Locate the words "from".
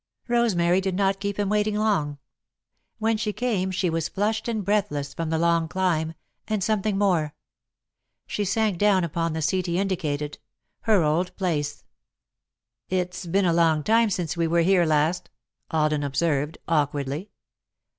5.13-5.29